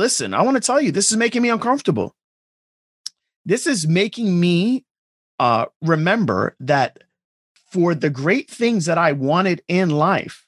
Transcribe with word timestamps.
listen, 0.00 0.32
I 0.32 0.40
want 0.40 0.56
to 0.56 0.62
tell 0.62 0.80
you, 0.80 0.92
this 0.92 1.10
is 1.10 1.18
making 1.18 1.42
me 1.42 1.50
uncomfortable. 1.50 2.16
This 3.44 3.66
is 3.66 3.86
making 3.86 4.40
me 4.40 4.86
uh, 5.38 5.66
remember 5.82 6.56
that 6.60 7.04
for 7.70 7.94
the 7.94 8.08
great 8.08 8.50
things 8.50 8.86
that 8.86 8.96
I 8.96 9.12
wanted 9.12 9.62
in 9.68 9.90
life, 9.90 10.46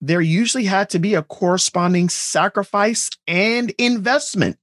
there 0.00 0.20
usually 0.20 0.64
had 0.64 0.90
to 0.90 0.98
be 0.98 1.14
a 1.14 1.22
corresponding 1.22 2.08
sacrifice 2.08 3.08
and 3.28 3.70
investment. 3.78 4.58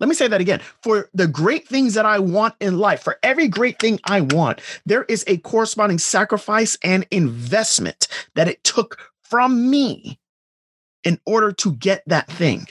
Let 0.00 0.08
me 0.08 0.14
say 0.14 0.26
that 0.26 0.40
again. 0.40 0.62
For 0.82 1.10
the 1.12 1.28
great 1.28 1.68
things 1.68 1.92
that 1.92 2.06
I 2.06 2.18
want 2.20 2.54
in 2.58 2.78
life, 2.78 3.02
for 3.02 3.18
every 3.22 3.48
great 3.48 3.78
thing 3.78 4.00
I 4.04 4.22
want, 4.22 4.62
there 4.86 5.04
is 5.04 5.24
a 5.26 5.36
corresponding 5.36 5.98
sacrifice 5.98 6.78
and 6.82 7.06
investment 7.10 8.08
that 8.34 8.48
it 8.48 8.64
took 8.64 9.12
from 9.22 9.68
me 9.68 10.18
in 11.06 11.20
order 11.24 11.52
to 11.52 11.72
get 11.72 12.02
that 12.06 12.26
thing. 12.26 12.66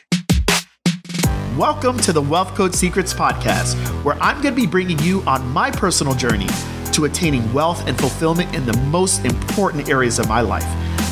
Welcome 1.57 1.97
to 1.99 2.11
the 2.11 2.21
Wealth 2.21 2.53
Code 2.53 2.75
Secrets 2.75 3.13
podcast, 3.13 3.75
where 4.03 4.21
I'm 4.21 4.41
going 4.41 4.53
to 4.53 4.61
be 4.61 4.67
bringing 4.67 4.99
you 4.99 5.21
on 5.21 5.47
my 5.51 5.71
personal 5.71 6.13
journey 6.13 6.49
to 6.91 7.05
attaining 7.05 7.51
wealth 7.53 7.87
and 7.87 7.97
fulfillment 7.97 8.53
in 8.53 8.65
the 8.65 8.75
most 8.87 9.23
important 9.23 9.87
areas 9.87 10.19
of 10.19 10.27
my 10.27 10.41
life. 10.41 10.65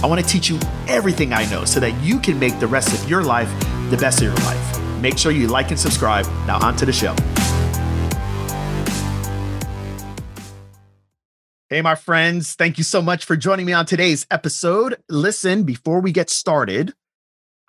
I 0.04 0.08
want 0.08 0.20
to 0.20 0.28
teach 0.28 0.50
you 0.50 0.60
everything 0.90 1.32
I 1.32 1.50
know 1.50 1.64
so 1.64 1.80
that 1.80 1.94
you 2.04 2.20
can 2.20 2.38
make 2.38 2.60
the 2.60 2.68
rest 2.68 2.94
of 2.94 3.10
your 3.10 3.24
life 3.24 3.50
the 3.90 3.96
best 3.96 4.22
of 4.22 4.26
your 4.26 4.36
life. 4.36 5.00
Make 5.00 5.18
sure 5.18 5.32
you 5.32 5.48
like 5.48 5.70
and 5.70 5.80
subscribe. 5.80 6.26
Now, 6.46 6.60
on 6.60 6.76
to 6.76 6.86
the 6.86 6.92
show. 6.92 7.16
Hey, 11.70 11.82
my 11.82 11.96
friends, 11.96 12.56
thank 12.56 12.78
you 12.78 12.84
so 12.84 13.02
much 13.02 13.24
for 13.24 13.38
joining 13.38 13.66
me 13.66 13.72
on 13.72 13.86
today's 13.86 14.28
episode. 14.30 15.02
Listen, 15.10 15.64
before 15.64 16.02
we 16.02 16.12
get 16.12 16.30
started, 16.30 16.94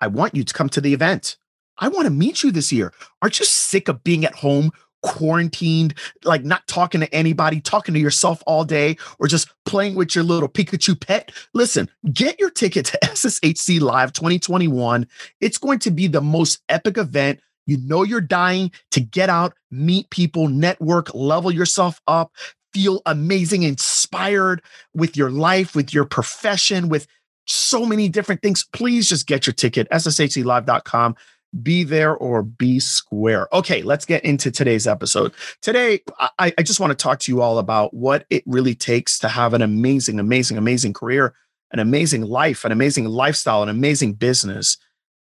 I 0.01 0.07
want 0.07 0.35
you 0.35 0.43
to 0.43 0.53
come 0.53 0.69
to 0.69 0.81
the 0.81 0.93
event. 0.93 1.37
I 1.77 1.89
want 1.89 2.05
to 2.05 2.11
meet 2.11 2.43
you 2.43 2.51
this 2.51 2.71
year. 2.71 2.93
Aren't 3.21 3.39
you 3.39 3.45
sick 3.45 3.87
of 3.87 4.03
being 4.03 4.25
at 4.25 4.35
home, 4.35 4.71
quarantined, 5.03 5.93
like 6.23 6.43
not 6.43 6.65
talking 6.67 7.01
to 7.01 7.13
anybody, 7.13 7.59
talking 7.59 7.93
to 7.93 7.99
yourself 7.99 8.41
all 8.47 8.63
day, 8.63 8.97
or 9.19 9.27
just 9.27 9.53
playing 9.65 9.95
with 9.95 10.15
your 10.15 10.23
little 10.23 10.49
Pikachu 10.49 10.99
pet? 10.99 11.31
Listen, 11.53 11.89
get 12.13 12.39
your 12.39 12.49
ticket 12.49 12.85
to 12.87 12.99
SSHC 13.03 13.81
Live 13.81 14.13
2021. 14.13 15.07
It's 15.41 15.57
going 15.57 15.79
to 15.79 15.91
be 15.91 16.07
the 16.07 16.21
most 16.21 16.61
epic 16.69 16.97
event. 16.97 17.39
You 17.67 17.77
know, 17.77 18.03
you're 18.03 18.21
dying 18.21 18.71
to 18.91 18.99
get 18.99 19.29
out, 19.29 19.53
meet 19.71 20.09
people, 20.11 20.47
network, 20.47 21.13
level 21.13 21.51
yourself 21.51 21.99
up, 22.07 22.31
feel 22.73 23.01
amazing, 23.05 23.63
inspired 23.63 24.61
with 24.93 25.17
your 25.17 25.31
life, 25.31 25.75
with 25.75 25.93
your 25.93 26.05
profession, 26.05 26.89
with 26.89 27.07
so 27.45 27.85
many 27.85 28.09
different 28.09 28.41
things. 28.41 28.65
Please 28.73 29.07
just 29.07 29.27
get 29.27 29.45
your 29.45 29.53
ticket, 29.53 29.89
sshclive.com 29.91 31.15
be 31.61 31.83
there 31.83 32.15
or 32.15 32.43
be 32.43 32.79
square. 32.79 33.47
Okay, 33.53 33.81
let's 33.81 34.05
get 34.05 34.23
into 34.23 34.51
today's 34.51 34.87
episode. 34.87 35.33
Today, 35.61 36.01
I, 36.19 36.53
I, 36.57 36.63
just 36.63 36.79
want 36.79 36.91
to 36.91 36.95
talk 36.95 37.19
to 37.19 37.31
you 37.31 37.41
all 37.41 37.59
about 37.59 37.93
what 37.93 38.25
it 38.29 38.43
really 38.45 38.75
takes 38.75 39.19
to 39.19 39.29
have 39.29 39.53
an 39.53 39.61
amazing, 39.61 40.19
amazing, 40.19 40.57
amazing 40.57 40.93
career, 40.93 41.33
an 41.71 41.79
amazing 41.79 42.23
life, 42.23 42.65
an 42.65 42.71
amazing 42.71 43.05
lifestyle, 43.05 43.63
an 43.63 43.69
amazing 43.69 44.13
business. 44.13 44.77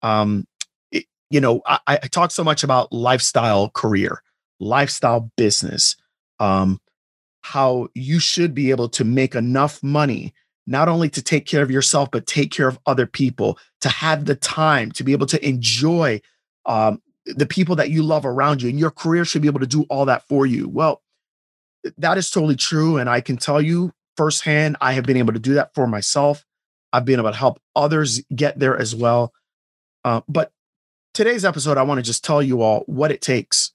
Um, 0.02 0.46
it, 0.92 1.06
you 1.30 1.40
know, 1.40 1.62
I, 1.66 1.80
I, 1.86 1.96
talk 1.96 2.30
so 2.30 2.44
much 2.44 2.62
about 2.62 2.92
lifestyle 2.92 3.70
career, 3.70 4.22
lifestyle 4.60 5.30
business, 5.36 5.96
um, 6.38 6.80
how 7.42 7.88
you 7.94 8.20
should 8.20 8.54
be 8.54 8.70
able 8.70 8.88
to 8.90 9.04
make 9.04 9.34
enough 9.34 9.82
money 9.82 10.32
not 10.66 10.88
only 10.88 11.08
to 11.10 11.22
take 11.22 11.46
care 11.46 11.62
of 11.62 11.70
yourself, 11.70 12.10
but 12.10 12.26
take 12.26 12.50
care 12.50 12.68
of 12.68 12.78
other 12.86 13.06
people, 13.06 13.58
to 13.80 13.88
have 13.88 14.26
the 14.26 14.36
time 14.36 14.92
to 14.92 15.04
be 15.04 15.12
able 15.12 15.26
to 15.26 15.46
enjoy 15.46 16.20
um, 16.66 17.02
the 17.26 17.46
people 17.46 17.76
that 17.76 17.90
you 17.90 18.02
love 18.02 18.24
around 18.24 18.62
you. 18.62 18.68
And 18.68 18.78
your 18.78 18.90
career 18.90 19.24
should 19.24 19.42
be 19.42 19.48
able 19.48 19.60
to 19.60 19.66
do 19.66 19.82
all 19.90 20.04
that 20.04 20.26
for 20.28 20.46
you. 20.46 20.68
Well, 20.68 21.02
that 21.98 22.18
is 22.18 22.30
totally 22.30 22.56
true. 22.56 22.98
And 22.98 23.08
I 23.08 23.20
can 23.20 23.36
tell 23.36 23.60
you 23.60 23.92
firsthand, 24.16 24.76
I 24.80 24.92
have 24.92 25.04
been 25.04 25.16
able 25.16 25.32
to 25.32 25.38
do 25.38 25.54
that 25.54 25.74
for 25.74 25.86
myself. 25.86 26.44
I've 26.92 27.04
been 27.04 27.18
able 27.18 27.30
to 27.32 27.36
help 27.36 27.60
others 27.74 28.20
get 28.34 28.58
there 28.58 28.76
as 28.76 28.94
well. 28.94 29.32
Uh, 30.04 30.20
but 30.28 30.52
today's 31.14 31.44
episode, 31.44 31.78
I 31.78 31.82
want 31.82 31.98
to 31.98 32.02
just 32.02 32.24
tell 32.24 32.42
you 32.42 32.62
all 32.62 32.80
what 32.86 33.10
it 33.10 33.22
takes, 33.22 33.72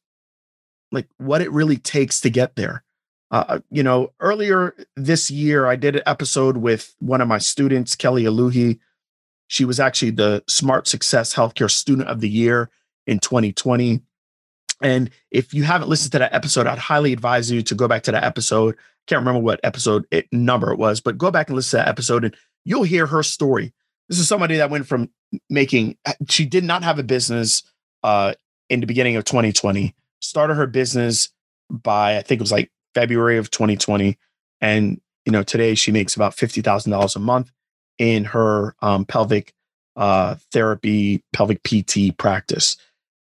like 0.92 1.08
what 1.18 1.42
it 1.42 1.52
really 1.52 1.78
takes 1.78 2.22
to 2.22 2.30
get 2.30 2.56
there. 2.56 2.85
Uh, 3.32 3.60
you 3.72 3.84
know, 3.84 4.12
earlier 4.20 4.76
this 4.96 5.32
year, 5.32 5.66
I 5.66 5.76
did 5.76 5.96
an 5.96 6.04
episode 6.06 6.58
with 6.58 6.96
one 7.00 7.22
of 7.22 7.28
my 7.28 7.38
students, 7.38 7.96
Kelly 7.96 8.24
Aluhi. 8.24 8.80
She 9.48 9.66
was 9.66 9.80
actually 9.80 10.12
the 10.12 10.44
Smart 10.48 10.88
Success 10.88 11.34
Healthcare 11.34 11.70
Student 11.70 12.08
of 12.08 12.22
the 12.22 12.30
Year 12.30 12.70
in 13.08 13.20
2020. 13.20 14.02
And 14.82 15.10
if 15.32 15.54
you 15.54 15.64
haven't 15.64 15.90
listened 15.90 16.12
to 16.14 16.20
that 16.20 16.34
episode, 16.34 16.68
I'd 16.68 16.78
highly 16.78 17.14
advise 17.14 17.50
you 17.50 17.62
to 17.64 17.76
go 17.76 17.88
back 17.88 18.04
to 18.04 18.12
that 18.12 18.24
episode. 18.24 18.76
Can't 19.08 19.20
remember 19.20 19.40
what 19.40 19.60
episode 19.64 20.06
it, 20.12 20.28
number 20.32 20.72
it 20.72 20.78
was, 20.78 21.00
but 21.00 21.18
go 21.18 21.32
back 21.32 21.48
and 21.48 21.56
listen 21.56 21.80
to 21.80 21.84
that 21.84 21.90
episode 21.90 22.26
and 22.26 22.36
you'll 22.66 22.84
hear 22.84 23.06
her 23.06 23.24
story. 23.24 23.74
This 24.10 24.20
is 24.20 24.28
somebody 24.28 24.58
that 24.58 24.70
went 24.70 24.88
from 24.88 25.10
making, 25.50 25.98
she 26.30 26.46
did 26.46 26.64
not 26.64 26.84
have 26.84 27.00
a 27.00 27.04
business 27.04 27.64
uh, 28.04 28.34
in 28.70 28.82
the 28.82 28.88
beginning 28.88 29.16
of 29.16 29.26
2020, 29.26 29.96
started 30.20 30.56
her 30.56 30.68
business 30.68 31.30
by, 31.70 32.18
I 32.18 32.22
think 32.22 32.40
it 32.40 32.44
was 32.44 32.52
like 32.52 32.72
February 32.96 33.38
of 33.38 33.52
2020. 33.52 34.18
And, 34.62 35.00
you 35.26 35.32
know, 35.32 35.44
today 35.44 35.76
she 35.76 35.92
makes 35.92 36.16
about 36.16 36.36
$50,000 36.36 37.16
a 37.16 37.20
month 37.20 37.52
in 38.00 38.24
her 38.26 38.76
um, 38.82 39.06
pelvic 39.06 39.54
uh, 39.96 40.36
therapy, 40.52 41.24
pelvic 41.34 41.62
PT 41.64 42.18
practice. 42.18 42.78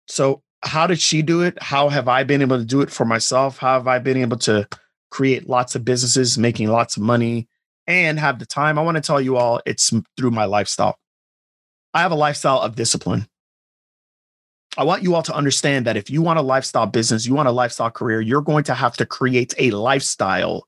So, 0.06 0.42
how 0.64 0.86
did 0.86 1.00
she 1.00 1.22
do 1.22 1.42
it? 1.42 1.60
How 1.60 1.88
have 1.88 2.06
I 2.06 2.22
been 2.22 2.42
able 2.42 2.58
to 2.58 2.64
do 2.64 2.82
it 2.82 2.90
for 2.90 3.04
myself? 3.04 3.58
How 3.58 3.74
have 3.74 3.88
I 3.88 3.98
been 3.98 4.16
able 4.16 4.36
to 4.38 4.68
create 5.10 5.48
lots 5.48 5.74
of 5.74 5.84
businesses, 5.84 6.38
making 6.38 6.68
lots 6.68 6.96
of 6.96 7.02
money, 7.02 7.48
and 7.88 8.18
have 8.20 8.38
the 8.38 8.46
time? 8.46 8.78
I 8.78 8.82
want 8.82 8.96
to 8.96 9.00
tell 9.00 9.20
you 9.20 9.36
all 9.36 9.60
it's 9.66 9.92
through 10.16 10.30
my 10.30 10.44
lifestyle. 10.44 10.98
I 11.94 12.00
have 12.02 12.12
a 12.12 12.16
lifestyle 12.16 12.60
of 12.60 12.76
discipline. 12.76 13.26
I 14.76 14.84
want 14.84 15.02
you 15.02 15.14
all 15.14 15.22
to 15.22 15.34
understand 15.34 15.86
that 15.86 15.96
if 15.96 16.08
you 16.08 16.22
want 16.22 16.38
a 16.38 16.42
lifestyle 16.42 16.86
business, 16.86 17.26
you 17.26 17.34
want 17.34 17.48
a 17.48 17.52
lifestyle 17.52 17.90
career, 17.90 18.20
you're 18.20 18.40
going 18.40 18.64
to 18.64 18.74
have 18.74 18.96
to 18.96 19.06
create 19.06 19.54
a 19.58 19.70
lifestyle 19.70 20.66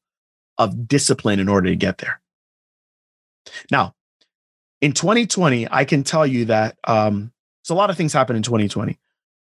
of 0.58 0.86
discipline 0.86 1.40
in 1.40 1.48
order 1.48 1.70
to 1.70 1.76
get 1.76 1.98
there. 1.98 2.20
Now, 3.70 3.94
in 4.80 4.92
2020, 4.92 5.68
I 5.70 5.84
can 5.84 6.04
tell 6.04 6.26
you 6.26 6.46
that 6.46 6.76
um, 6.84 7.32
so 7.62 7.74
a 7.74 7.76
lot 7.76 7.90
of 7.90 7.96
things 7.96 8.12
happened 8.12 8.36
in 8.36 8.42
2020, 8.42 8.98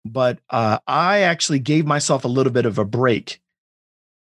but 0.05 0.39
uh, 0.49 0.79
I 0.87 1.19
actually 1.19 1.59
gave 1.59 1.85
myself 1.85 2.23
a 2.23 2.29
little 2.29 2.53
bit 2.53 2.65
of 2.65 2.77
a 2.77 2.85
break, 2.85 3.41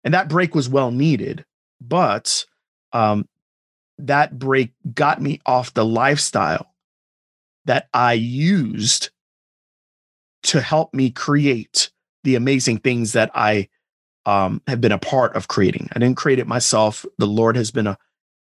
and 0.03 0.13
that 0.13 0.29
break 0.29 0.53
was 0.53 0.69
well 0.69 0.91
needed. 0.91 1.43
But 1.81 2.45
um, 2.93 3.27
that 3.97 4.37
break 4.37 4.71
got 4.93 5.21
me 5.21 5.41
off 5.45 5.73
the 5.73 5.85
lifestyle 5.85 6.73
that 7.65 7.87
I 7.93 8.13
used 8.13 9.09
to 10.49 10.61
help 10.61 10.91
me 10.95 11.11
create 11.11 11.91
the 12.23 12.33
amazing 12.33 12.79
things 12.79 13.13
that 13.13 13.29
I 13.35 13.69
um, 14.25 14.63
have 14.65 14.81
been 14.81 14.91
a 14.91 14.97
part 14.97 15.35
of 15.35 15.47
creating. 15.47 15.89
I 15.93 15.99
didn't 15.99 16.17
create 16.17 16.39
it 16.39 16.47
myself. 16.47 17.05
The 17.19 17.27
Lord 17.27 17.55
has 17.55 17.69
been 17.69 17.85
a 17.85 17.99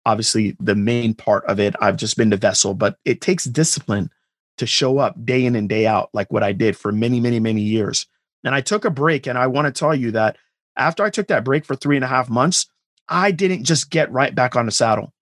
obviously 0.07 0.57
the 0.59 0.75
main 0.75 1.13
part 1.13 1.45
of 1.45 1.61
it. 1.61 1.77
I've 1.79 1.99
just 1.99 2.17
been 2.17 2.31
the 2.31 2.39
vessel, 2.39 2.73
but 2.73 2.97
it 3.05 3.21
takes 3.21 3.45
discipline 3.45 4.11
to 4.57 4.67
show 4.67 4.97
up 4.97 5.27
day 5.27 5.45
in 5.45 5.55
and 5.55 5.69
day 5.69 5.87
out, 5.87 6.09
like 6.15 6.33
what 6.33 6.43
I 6.43 6.53
did 6.53 6.75
for 6.75 6.91
many, 6.91 7.21
many, 7.21 7.39
many 7.39 7.61
years. 7.61 8.07
And 8.45 8.55
I 8.55 8.63
took 8.63 8.87
a 8.87 8.91
break, 8.91 9.27
and 9.27 9.37
I 9.37 9.47
want 9.47 9.67
to 9.67 9.79
tell 9.79 9.95
you 9.95 10.11
that 10.13 10.39
after 10.77 11.05
I 11.05 11.11
took 11.11 11.29
that 11.29 11.45
break 11.45 11.67
for 11.67 11.77
three 11.77 11.97
and 11.97 12.05
a 12.05 12.09
half 12.09 12.31
months, 12.31 12.67
I 13.11 13.31
didn't 13.31 13.65
just 13.65 13.91
get 13.91 14.11
right 14.11 14.35
back 14.35 14.57
on 14.57 14.65
the 14.65 14.73
saddle. 14.73 15.13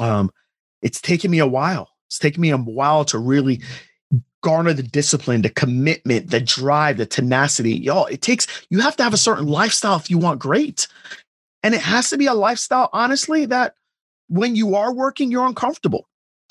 Um, 0.00 0.32
it's 0.82 1.00
taken 1.00 1.30
me 1.30 1.38
a 1.38 1.46
while. 1.46 1.90
It's 2.08 2.18
taken 2.18 2.40
me 2.40 2.50
a 2.50 2.58
while 2.58 3.04
to 3.06 3.18
really 3.18 3.62
garner 4.44 4.74
the 4.74 4.82
discipline, 4.82 5.40
the 5.40 5.48
commitment, 5.48 6.30
the 6.30 6.38
drive, 6.38 6.98
the 6.98 7.06
tenacity. 7.06 7.74
Y'all, 7.76 8.04
it 8.06 8.20
takes, 8.20 8.46
you 8.68 8.78
have 8.80 8.94
to 8.94 9.02
have 9.02 9.14
a 9.14 9.16
certain 9.16 9.46
lifestyle 9.46 9.96
if 9.96 10.10
you 10.10 10.18
want 10.18 10.38
great. 10.38 10.86
And 11.62 11.74
it 11.74 11.80
has 11.80 12.10
to 12.10 12.18
be 12.18 12.26
a 12.26 12.34
lifestyle, 12.34 12.90
honestly, 12.92 13.46
that 13.46 13.74
when 14.28 14.54
you 14.54 14.76
are 14.76 14.92
working, 14.92 15.30
you're 15.30 15.46
uncomfortable. 15.46 16.06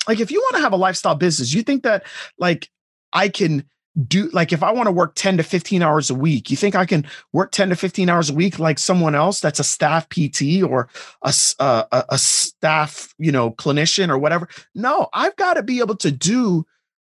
Like 0.08 0.18
if 0.18 0.32
you 0.32 0.40
want 0.40 0.56
to 0.56 0.62
have 0.62 0.72
a 0.72 0.76
lifestyle 0.76 1.14
business, 1.14 1.54
you 1.54 1.62
think 1.62 1.84
that 1.84 2.02
like 2.36 2.68
I 3.12 3.28
can 3.28 3.64
do 4.08 4.28
like 4.30 4.52
if 4.52 4.64
I 4.64 4.72
want 4.72 4.88
to 4.88 4.92
work 4.92 5.14
10 5.14 5.36
to 5.36 5.44
15 5.44 5.80
hours 5.80 6.10
a 6.10 6.16
week, 6.16 6.50
you 6.50 6.56
think 6.56 6.74
I 6.74 6.86
can 6.86 7.06
work 7.32 7.52
10 7.52 7.68
to 7.68 7.76
15 7.76 8.10
hours 8.10 8.28
a 8.28 8.34
week 8.34 8.58
like 8.58 8.80
someone 8.80 9.14
else 9.14 9.38
that's 9.38 9.60
a 9.60 9.64
staff 9.64 10.08
PT 10.08 10.64
or 10.68 10.88
a, 11.22 11.32
uh, 11.60 11.84
a, 11.92 12.04
a 12.08 12.18
staff, 12.18 13.14
you 13.18 13.30
know, 13.30 13.52
clinician 13.52 14.08
or 14.08 14.18
whatever? 14.18 14.48
No, 14.74 15.08
I've 15.12 15.36
got 15.36 15.54
to 15.54 15.62
be 15.62 15.78
able 15.78 15.96
to 15.98 16.10
do 16.10 16.66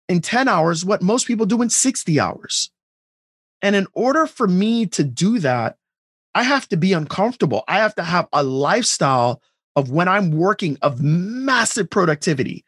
in 0.08 0.20
10 0.20 0.48
hours 0.48 0.84
what 0.84 1.02
most 1.02 1.26
people 1.26 1.46
do 1.46 1.62
in 1.62 1.70
60 1.70 2.20
hours. 2.20 2.70
And 3.62 3.76
in 3.76 3.86
order 3.94 4.26
for 4.26 4.48
me 4.48 4.86
to 4.86 5.04
do 5.04 5.38
that, 5.40 5.76
I 6.34 6.44
have 6.44 6.68
to 6.70 6.76
be 6.76 6.92
uncomfortable. 6.92 7.64
I 7.68 7.78
have 7.78 7.94
to 7.96 8.04
have 8.04 8.28
a 8.32 8.42
lifestyle 8.42 9.42
of 9.76 9.90
when 9.90 10.08
I'm 10.08 10.30
working 10.32 10.78
of 10.82 11.02
massive 11.02 11.90
productivity. 11.90 12.64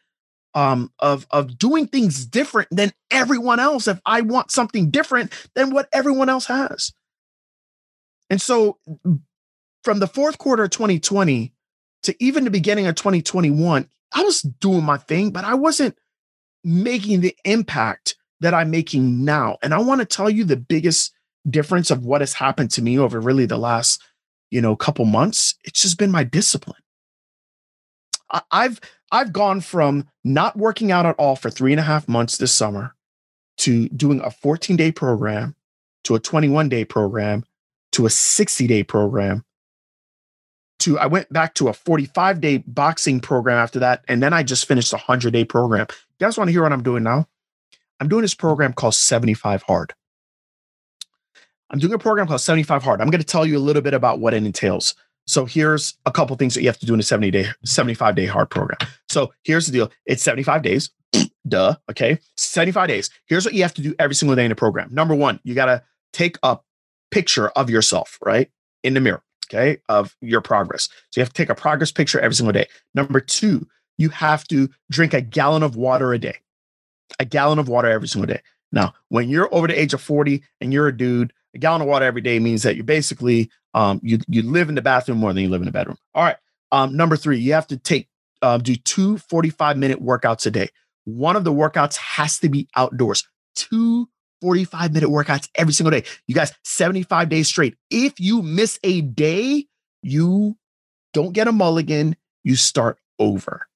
um, 0.54 0.92
of 0.98 1.26
of 1.30 1.58
doing 1.58 1.86
things 1.86 2.26
different 2.26 2.68
than 2.70 2.92
everyone 3.10 3.60
else. 3.60 3.88
If 3.88 4.00
I 4.04 4.22
want 4.22 4.50
something 4.50 4.90
different 4.90 5.32
than 5.54 5.70
what 5.70 5.88
everyone 5.92 6.28
else 6.28 6.46
has, 6.46 6.92
and 8.28 8.40
so 8.40 8.78
from 9.84 10.00
the 10.00 10.06
fourth 10.08 10.38
quarter 10.38 10.64
of 10.64 10.70
2020 10.70 11.52
to 12.04 12.24
even 12.24 12.44
the 12.44 12.50
beginning 12.50 12.86
of 12.86 12.94
2021, 12.96 13.88
I 14.12 14.22
was 14.22 14.42
doing 14.42 14.84
my 14.84 14.98
thing, 14.98 15.30
but 15.30 15.44
I 15.44 15.54
wasn't 15.54 15.96
making 16.64 17.20
the 17.20 17.36
impact 17.44 18.16
that 18.40 18.54
I'm 18.54 18.70
making 18.70 19.24
now. 19.24 19.58
And 19.62 19.74
I 19.74 19.78
want 19.78 20.00
to 20.00 20.04
tell 20.06 20.30
you 20.30 20.44
the 20.44 20.56
biggest 20.56 21.12
difference 21.48 21.90
of 21.90 22.04
what 22.04 22.20
has 22.20 22.34
happened 22.34 22.70
to 22.72 22.82
me 22.82 22.98
over 22.98 23.20
really 23.20 23.46
the 23.46 23.58
last, 23.58 24.02
you 24.50 24.60
know, 24.60 24.76
couple 24.76 25.04
months. 25.04 25.54
It's 25.64 25.82
just 25.82 25.98
been 25.98 26.10
my 26.10 26.24
discipline. 26.24 26.82
I've 28.50 28.80
I've 29.12 29.32
gone 29.32 29.60
from 29.60 30.08
not 30.22 30.56
working 30.56 30.92
out 30.92 31.06
at 31.06 31.16
all 31.16 31.34
for 31.34 31.50
three 31.50 31.72
and 31.72 31.80
a 31.80 31.84
half 31.84 32.08
months 32.08 32.36
this 32.36 32.52
summer 32.52 32.94
to 33.58 33.88
doing 33.88 34.20
a 34.20 34.30
14 34.30 34.76
day 34.76 34.92
program 34.92 35.56
to 36.04 36.14
a 36.14 36.20
21 36.20 36.68
day 36.68 36.84
program 36.84 37.44
to 37.92 38.06
a 38.06 38.10
60 38.10 38.66
day 38.66 38.82
program 38.82 39.44
to 40.80 40.98
I 40.98 41.06
went 41.06 41.32
back 41.32 41.54
to 41.54 41.68
a 41.68 41.72
45 41.72 42.40
day 42.40 42.58
boxing 42.58 43.20
program 43.20 43.58
after 43.58 43.78
that. 43.80 44.04
And 44.08 44.22
then 44.22 44.32
I 44.32 44.42
just 44.42 44.66
finished 44.66 44.92
a 44.92 44.96
100 44.96 45.32
day 45.32 45.44
program. 45.44 45.86
You 46.20 46.26
guys 46.26 46.36
want 46.36 46.48
to 46.48 46.52
hear 46.52 46.62
what 46.62 46.72
I'm 46.72 46.82
doing 46.82 47.02
now? 47.02 47.26
I'm 47.98 48.08
doing 48.08 48.20
this 48.20 48.34
program 48.34 48.74
called 48.74 48.94
75 48.94 49.62
Hard. 49.62 49.94
I'm 51.70 51.78
doing 51.78 51.94
a 51.94 51.98
program 51.98 52.26
called 52.26 52.42
75 52.42 52.82
Hard. 52.82 53.00
I'm 53.00 53.08
going 53.08 53.22
to 53.22 53.26
tell 53.26 53.46
you 53.46 53.56
a 53.56 53.58
little 53.58 53.80
bit 53.80 53.94
about 53.94 54.20
what 54.20 54.34
it 54.34 54.44
entails. 54.44 54.94
So 55.26 55.46
here's 55.46 55.94
a 56.04 56.12
couple 56.12 56.36
things 56.36 56.54
that 56.54 56.60
you 56.60 56.68
have 56.68 56.78
to 56.80 56.86
do 56.86 56.92
in 56.92 57.00
a 57.00 57.04
70 57.04 57.30
day, 57.30 57.46
75 57.64 58.16
day 58.16 58.26
hard 58.26 58.50
program. 58.50 58.78
So 59.08 59.32
here's 59.44 59.66
the 59.66 59.72
deal. 59.72 59.90
It's 60.04 60.22
75 60.22 60.62
days. 60.62 60.90
Duh. 61.48 61.76
Okay. 61.90 62.18
75 62.36 62.88
days. 62.88 63.10
Here's 63.26 63.46
what 63.46 63.54
you 63.54 63.62
have 63.62 63.74
to 63.74 63.82
do 63.82 63.94
every 63.98 64.14
single 64.14 64.36
day 64.36 64.44
in 64.44 64.50
the 64.50 64.56
program. 64.56 64.92
Number 64.92 65.14
one, 65.14 65.40
you 65.42 65.54
got 65.54 65.66
to 65.66 65.82
take 66.12 66.36
a 66.42 66.58
picture 67.10 67.48
of 67.50 67.70
yourself, 67.70 68.18
right? 68.22 68.50
In 68.82 68.92
the 68.92 69.00
mirror 69.00 69.22
okay, 69.52 69.78
of 69.88 70.16
your 70.20 70.40
progress. 70.40 70.88
So 71.10 71.20
you 71.20 71.22
have 71.22 71.32
to 71.32 71.42
take 71.42 71.48
a 71.48 71.54
progress 71.54 71.90
picture 71.90 72.20
every 72.20 72.34
single 72.34 72.52
day. 72.52 72.66
Number 72.94 73.20
two, 73.20 73.66
you 74.00 74.08
have 74.08 74.44
to 74.48 74.70
drink 74.90 75.12
a 75.12 75.20
gallon 75.20 75.62
of 75.62 75.76
water 75.76 76.14
a 76.14 76.18
day, 76.18 76.38
a 77.18 77.24
gallon 77.26 77.58
of 77.58 77.68
water 77.68 77.88
every 77.88 78.08
single 78.08 78.26
day. 78.26 78.40
Now, 78.72 78.94
when 79.08 79.28
you're 79.28 79.52
over 79.54 79.66
the 79.66 79.78
age 79.78 79.92
of 79.92 80.00
40 80.00 80.42
and 80.60 80.72
you're 80.72 80.88
a 80.88 80.96
dude, 80.96 81.34
a 81.54 81.58
gallon 81.58 81.82
of 81.82 81.88
water 81.88 82.06
every 82.06 82.22
day 82.22 82.38
means 82.38 82.62
that 82.62 82.76
you're 82.76 82.84
basically 82.84 83.50
um, 83.74 84.00
you 84.02 84.18
you 84.26 84.42
live 84.42 84.68
in 84.68 84.74
the 84.74 84.82
bathroom 84.82 85.18
more 85.18 85.32
than 85.32 85.42
you 85.42 85.50
live 85.50 85.60
in 85.60 85.66
the 85.66 85.72
bedroom. 85.72 85.98
All 86.14 86.24
right. 86.24 86.38
Um, 86.72 86.96
number 86.96 87.16
three, 87.16 87.38
you 87.38 87.52
have 87.52 87.66
to 87.66 87.76
take 87.76 88.08
uh, 88.40 88.56
do 88.56 88.74
two 88.74 89.18
45 89.18 89.76
minute 89.76 90.02
workouts 90.02 90.46
a 90.46 90.50
day. 90.50 90.70
One 91.04 91.36
of 91.36 91.44
the 91.44 91.52
workouts 91.52 91.96
has 91.96 92.38
to 92.38 92.48
be 92.48 92.68
outdoors. 92.76 93.28
Two 93.54 94.08
45 94.40 94.94
minute 94.94 95.10
workouts 95.10 95.48
every 95.56 95.74
single 95.74 95.90
day. 95.90 96.06
You 96.26 96.34
guys, 96.34 96.52
75 96.64 97.28
days 97.28 97.48
straight. 97.48 97.76
If 97.90 98.18
you 98.18 98.40
miss 98.40 98.78
a 98.82 99.02
day, 99.02 99.66
you 100.02 100.56
don't 101.12 101.32
get 101.32 101.48
a 101.48 101.52
mulligan, 101.52 102.16
you 102.44 102.56
start 102.56 102.98
over. 103.18 103.66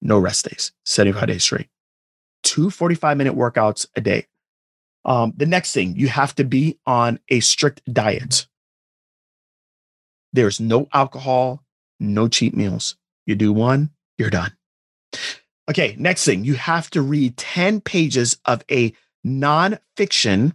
No 0.00 0.18
rest 0.18 0.48
days, 0.48 0.72
75 0.84 1.26
days 1.26 1.42
straight. 1.42 1.68
Two 2.42 2.70
45 2.70 3.16
minute 3.16 3.34
workouts 3.34 3.86
a 3.96 4.00
day. 4.00 4.26
Um, 5.04 5.32
the 5.36 5.46
next 5.46 5.72
thing, 5.72 5.96
you 5.96 6.08
have 6.08 6.34
to 6.36 6.44
be 6.44 6.78
on 6.86 7.18
a 7.28 7.40
strict 7.40 7.82
diet. 7.92 8.46
There's 10.32 10.60
no 10.60 10.88
alcohol, 10.92 11.64
no 11.98 12.28
cheat 12.28 12.54
meals. 12.54 12.96
You 13.26 13.34
do 13.34 13.52
one, 13.52 13.90
you're 14.18 14.30
done. 14.30 14.52
Okay, 15.68 15.96
next 15.98 16.24
thing, 16.24 16.44
you 16.44 16.54
have 16.54 16.90
to 16.90 17.02
read 17.02 17.36
10 17.36 17.80
pages 17.80 18.38
of 18.44 18.62
a 18.70 18.92
nonfiction 19.26 20.52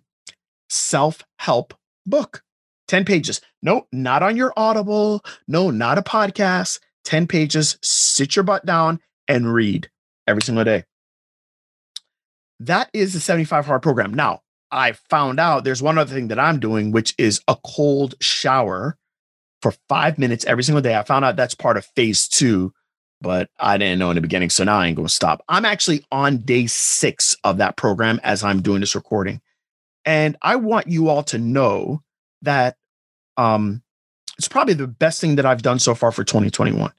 self 0.69 1.23
help 1.37 1.73
book. 2.05 2.43
10 2.87 3.05
pages. 3.05 3.41
No, 3.61 3.87
not 3.91 4.23
on 4.23 4.35
your 4.35 4.53
Audible. 4.57 5.23
No, 5.47 5.71
not 5.71 5.97
a 5.97 6.01
podcast. 6.01 6.79
10 7.05 7.27
pages. 7.27 7.77
Sit 7.81 8.35
your 8.35 8.43
butt 8.43 8.65
down 8.65 8.99
and 9.27 9.53
read 9.53 9.89
every 10.27 10.41
single 10.41 10.63
day. 10.63 10.85
That 12.59 12.89
is 12.93 13.13
the 13.13 13.19
75 13.19 13.65
hard 13.65 13.81
program. 13.81 14.13
Now, 14.13 14.41
I 14.71 14.93
found 14.93 15.39
out 15.39 15.63
there's 15.63 15.81
one 15.81 15.97
other 15.97 16.13
thing 16.13 16.29
that 16.29 16.39
I'm 16.39 16.59
doing, 16.59 16.91
which 16.91 17.13
is 17.17 17.41
a 17.47 17.55
cold 17.65 18.15
shower 18.21 18.97
for 19.61 19.73
five 19.87 20.17
minutes 20.17 20.45
every 20.45 20.63
single 20.63 20.81
day. 20.81 20.95
I 20.95 21.03
found 21.03 21.25
out 21.25 21.35
that's 21.35 21.55
part 21.55 21.77
of 21.77 21.85
phase 21.95 22.27
two 22.27 22.73
but 23.23 23.49
I 23.57 23.77
didn't 23.77 23.99
know 23.99 24.11
in 24.11 24.15
the 24.15 24.21
beginning. 24.21 24.49
So 24.49 24.65
now 24.65 24.77
I 24.77 24.87
ain't 24.87 24.97
going 24.97 25.07
to 25.07 25.13
stop. 25.13 25.41
I'm 25.47 25.65
actually 25.65 26.05
on 26.11 26.39
day 26.39 26.67
six 26.67 27.35
of 27.45 27.57
that 27.57 27.77
program 27.77 28.19
as 28.21 28.43
I'm 28.43 28.61
doing 28.61 28.81
this 28.81 28.95
recording. 28.95 29.41
And 30.05 30.35
I 30.41 30.57
want 30.57 30.87
you 30.87 31.07
all 31.07 31.23
to 31.23 31.37
know 31.37 32.03
that 32.41 32.75
um, 33.37 33.81
it's 34.37 34.49
probably 34.49 34.73
the 34.73 34.87
best 34.87 35.21
thing 35.21 35.37
that 35.37 35.45
I've 35.45 35.61
done 35.61 35.79
so 35.79 35.95
far 35.95 36.11
for 36.11 36.25
2021. 36.25 36.91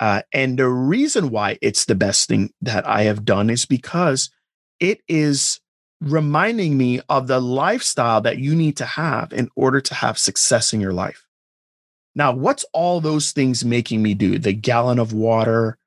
Uh, 0.00 0.22
and 0.32 0.58
the 0.58 0.68
reason 0.68 1.28
why 1.28 1.58
it's 1.60 1.84
the 1.84 1.94
best 1.94 2.26
thing 2.26 2.52
that 2.62 2.88
I 2.88 3.02
have 3.02 3.24
done 3.24 3.50
is 3.50 3.66
because 3.66 4.30
it 4.80 5.02
is 5.06 5.60
reminding 6.00 6.78
me 6.78 7.00
of 7.10 7.26
the 7.26 7.38
lifestyle 7.38 8.22
that 8.22 8.38
you 8.38 8.54
need 8.54 8.78
to 8.78 8.86
have 8.86 9.32
in 9.34 9.50
order 9.54 9.80
to 9.82 9.94
have 9.94 10.18
success 10.18 10.72
in 10.72 10.80
your 10.80 10.94
life. 10.94 11.26
Now, 12.14 12.32
what's 12.32 12.64
all 12.72 13.00
those 13.00 13.32
things 13.32 13.64
making 13.64 14.02
me 14.02 14.14
do? 14.14 14.38
The 14.38 14.54
gallon 14.54 14.98
of 14.98 15.12
water, 15.12 15.78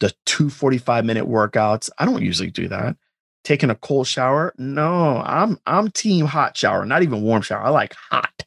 the 0.00 0.12
two 0.26 0.50
45 0.50 1.04
minute 1.06 1.26
workouts. 1.26 1.88
I 1.98 2.04
don't 2.04 2.22
usually 2.22 2.50
do 2.50 2.68
that. 2.68 2.96
Taking 3.42 3.70
a 3.70 3.74
cold 3.74 4.06
shower. 4.06 4.54
No, 4.58 5.22
I'm 5.24 5.58
I'm 5.66 5.90
team 5.90 6.26
hot 6.26 6.56
shower, 6.56 6.84
not 6.84 7.02
even 7.02 7.22
warm 7.22 7.42
shower. 7.42 7.62
I 7.62 7.70
like 7.70 7.94
hot. 7.94 8.44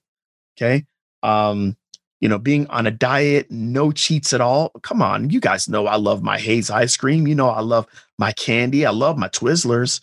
Okay. 0.56 0.86
Um, 1.24 1.78
you 2.20 2.28
know, 2.28 2.38
being 2.38 2.68
on 2.68 2.86
a 2.86 2.92
diet, 2.92 3.50
no 3.50 3.92
cheats 3.92 4.34
at 4.34 4.42
all. 4.42 4.70
Come 4.84 5.02
on, 5.02 5.30
you 5.30 5.40
guys 5.40 5.70
know 5.70 5.88
I 5.88 5.96
love 5.96 6.22
my 6.22 6.38
Haze 6.38 6.70
ice 6.70 6.98
cream. 6.98 7.28
You 7.28 7.36
know, 7.36 7.50
I 7.50 7.62
love 7.62 7.88
my 8.18 8.32
candy. 8.34 8.86
I 8.86 8.92
love 8.92 9.18
my 9.18 9.30
Twizzlers 9.30 10.02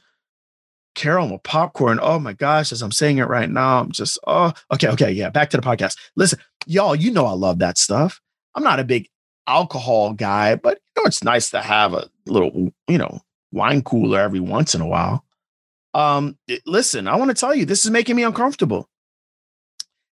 caramel 0.97 1.39
popcorn. 1.39 2.01
Oh 2.03 2.19
my 2.19 2.33
gosh, 2.33 2.73
as 2.73 2.83
I'm 2.83 2.91
saying 2.91 3.19
it 3.19 3.29
right 3.29 3.49
now, 3.49 3.81
I'm 3.81 3.93
just, 3.93 4.19
oh, 4.27 4.53
okay, 4.73 4.89
okay, 4.89 5.13
yeah, 5.13 5.31
back 5.31 5.51
to 5.51 5.57
the 5.57 5.63
podcast. 5.63 5.97
Listen, 6.17 6.41
y'all, 6.67 6.97
you 6.97 7.13
know 7.13 7.27
I 7.27 7.33
love 7.33 7.61
that 7.61 7.79
stuff. 7.79 8.21
I'm 8.55 8.65
not 8.65 8.81
a 8.81 8.85
big 8.85 9.09
alcohol 9.47 10.15
guy, 10.15 10.57
but 10.57 10.81
you 10.97 11.03
know, 11.03 11.07
it's 11.07 11.23
nice 11.23 11.51
to 11.51 11.61
have 11.61 11.95
a 11.95 12.09
little, 12.27 12.73
you 12.89 12.99
know, 12.99 13.21
wine 13.53 13.83
cooler 13.83 14.19
every 14.19 14.41
once 14.41 14.75
in 14.75 14.81
a 14.81 14.87
while. 14.87 15.25
Um, 15.95 16.37
listen, 16.67 17.07
I 17.07 17.17
want 17.17 17.31
to 17.31 17.35
tell 17.35 17.55
you, 17.55 17.65
this 17.65 17.85
is 17.85 17.91
making 17.91 18.17
me 18.17 18.25
uncomfortable. 18.25 18.89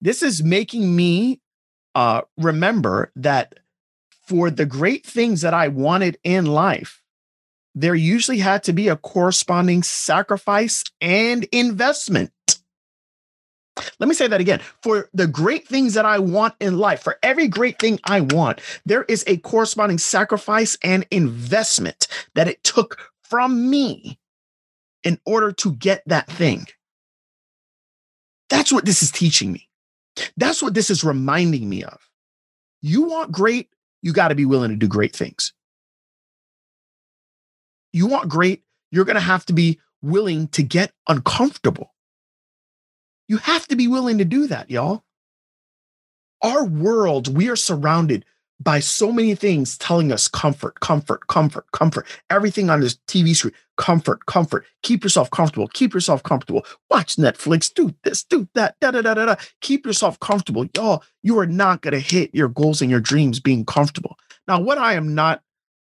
This 0.01 0.23
is 0.23 0.43
making 0.43 0.95
me 0.95 1.41
uh 1.95 2.23
remember 2.37 3.13
that 3.17 3.59
for 4.27 4.51
the 4.51 4.67
great 4.67 5.07
things 5.07 5.41
that 5.41 5.55
I 5.55 5.69
wanted 5.69 6.19
in 6.23 6.47
life, 6.47 7.03
there 7.75 7.95
usually 7.95 8.39
had 8.39 8.63
to 8.65 8.73
be 8.73 8.89
a 8.89 8.97
corresponding 8.97 9.83
sacrifice 9.83 10.85
and 11.01 11.45
investment. 11.45 12.33
Let 13.99 14.09
me 14.09 14.15
say 14.15 14.27
that 14.27 14.41
again. 14.41 14.61
For 14.83 15.09
the 15.15 15.27
great 15.27 15.67
things 15.69 15.95
that 15.95 16.05
I 16.05 16.19
want 16.19 16.55
in 16.61 16.79
life, 16.79 17.03
for 17.03 17.19
every 17.23 17.49
great 17.49 17.79
thing 17.79 18.01
I 18.05 18.21
want, 18.21 18.61
there 18.85 19.05
is 19.05 19.25
a 19.27 19.37
corresponding 19.39 19.99
sacrifice 19.99 20.77
and 20.83 21.07
investment 21.11 22.09
that 22.35 22.49
it 22.49 22.63
took 22.65 22.99
from 23.23 23.71
me 23.71 24.19
in 25.05 25.21
order 25.25 25.53
to 25.53 25.73
get 25.73 26.03
that 26.07 26.27
thing. 26.27 26.67
That's 28.51 28.73
what 28.73 28.85
this 28.85 29.03
is 29.03 29.11
teaching 29.11 29.53
me. 29.53 29.68
That's 30.37 30.63
what 30.63 30.75
this 30.75 30.91
is 30.91 31.05
reminding 31.05 31.69
me 31.69 31.85
of. 31.85 31.99
You 32.81 33.03
want 33.03 33.33
great, 33.33 33.69
you 34.03 34.13
got 34.13 34.29
to 34.29 34.35
be 34.35 34.45
willing 34.45 34.71
to 34.71 34.77
do 34.77 34.89
great 34.89 35.15
things 35.15 35.53
you 37.93 38.07
want 38.07 38.29
great, 38.29 38.63
you're 38.91 39.05
going 39.05 39.17
to 39.17 39.21
have 39.21 39.47
to 39.47 39.53
be 39.53 39.81
willing 40.03 40.49
to 40.49 40.63
get 40.63 40.93
uncomfortable. 41.09 41.95
You 43.27 43.39
have 43.39 43.67
to 43.69 43.77
be 43.77 43.89
willing 43.89 44.19
to 44.19 44.25
do 44.25 44.47
that, 44.47 44.71
y'all. 44.71 45.05
Our 46.43 46.65
world, 46.65 47.37
we 47.37 47.51
are 47.51 47.57
surrounded 47.57 48.25
by 48.61 48.81
so 48.81 49.13
many 49.13 49.35
things 49.35 49.79
telling 49.79 50.11
us 50.11 50.27
comfort, 50.27 50.81
comfort, 50.81 51.27
comfort, 51.29 51.71
comfort. 51.73 52.07
Everything 52.29 52.71
on 52.71 52.81
this 52.81 52.99
TV 53.07 53.35
screen, 53.35 53.55
comfort, 53.77 54.27
comfort. 54.27 54.67
Keep 54.83 55.05
yourself 55.05 55.31
comfortable. 55.31 55.69
Keep 55.69 55.95
yourself 55.95 56.23
comfortable. 56.23 56.67
Watch 56.91 57.17
Netflix. 57.17 57.73
Do 57.73 57.95
this, 58.03 58.25
do 58.25 58.49
that. 58.55 58.77
Da 58.81 58.91
da 58.91 59.03
da 59.03 59.15
da 59.15 59.27
da. 59.27 59.37
Keep 59.61 59.87
yourself 59.87 60.19
comfortable, 60.21 60.67
y'all. 60.75 61.05
You 61.23 61.39
are 61.39 61.47
not 61.47 61.83
going 61.83 61.95
to 61.95 62.01
hit 62.01 62.35
your 62.35 62.49
goals 62.49 62.83
and 62.83 62.91
your 62.91 63.01
dreams 63.01 63.39
being 63.39 63.65
comfortable. 63.65 64.19
Now, 64.49 64.61
what 64.61 64.79
I 64.79 64.95
am 64.95 65.15
not 65.15 65.43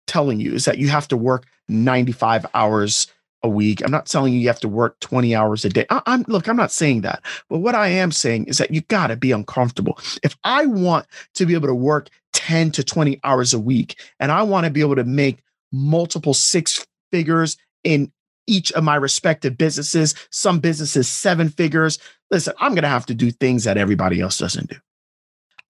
telling 0.06 0.40
you 0.40 0.54
is 0.54 0.64
that 0.66 0.78
you 0.78 0.88
have 0.88 1.08
to 1.08 1.16
work 1.16 1.46
95 1.68 2.46
hours 2.54 3.06
a 3.42 3.48
week. 3.48 3.82
I'm 3.84 3.90
not 3.90 4.06
telling 4.06 4.32
you 4.32 4.40
you 4.40 4.48
have 4.48 4.60
to 4.60 4.68
work 4.68 4.98
20 5.00 5.34
hours 5.34 5.64
a 5.64 5.68
day. 5.68 5.86
I, 5.90 6.02
am 6.06 6.24
look, 6.28 6.48
I'm 6.48 6.56
not 6.56 6.72
saying 6.72 7.02
that. 7.02 7.22
But 7.48 7.58
what 7.58 7.74
I 7.74 7.88
am 7.88 8.12
saying 8.12 8.46
is 8.46 8.58
that 8.58 8.72
you 8.72 8.82
got 8.82 9.08
to 9.08 9.16
be 9.16 9.32
uncomfortable. 9.32 9.98
If 10.22 10.36
I 10.44 10.66
want 10.66 11.06
to 11.34 11.46
be 11.46 11.54
able 11.54 11.68
to 11.68 11.74
work 11.74 12.08
10 12.32 12.70
to 12.72 12.84
20 12.84 13.20
hours 13.24 13.52
a 13.52 13.58
week 13.58 14.00
and 14.20 14.30
I 14.30 14.42
want 14.42 14.64
to 14.64 14.70
be 14.70 14.80
able 14.80 14.96
to 14.96 15.04
make 15.04 15.42
multiple 15.72 16.34
six 16.34 16.86
figures 17.10 17.56
in 17.84 18.12
each 18.46 18.72
of 18.72 18.84
my 18.84 18.96
respective 18.96 19.56
businesses, 19.56 20.14
some 20.30 20.60
businesses 20.60 21.08
seven 21.08 21.48
figures. 21.48 21.98
Listen, 22.30 22.54
I'm 22.58 22.72
going 22.72 22.82
to 22.82 22.88
have 22.88 23.06
to 23.06 23.14
do 23.14 23.30
things 23.30 23.64
that 23.64 23.76
everybody 23.76 24.20
else 24.20 24.38
doesn't 24.38 24.70
do. 24.70 24.76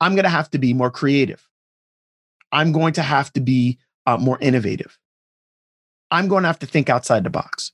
I'm 0.01 0.15
going 0.15 0.25
to 0.25 0.31
have 0.31 0.51
to 0.51 0.59
be 0.59 0.75
more 0.75 0.91
creative. 0.91 1.47
I'm 2.51 2.73
going 2.73 2.95
to 2.95 3.03
have 3.03 3.33
to 3.35 3.41
be 3.41 3.79
uh, 4.07 4.19
more 4.19 4.39
innovative. 4.41 4.99
I'm 6.13 6.29
going 6.29 6.43
to 6.43 6.49
have 6.49 6.61
to 6.61 6.67
think 6.67 6.89
outside 6.89 7.25
the 7.25 7.31
box. 7.31 7.73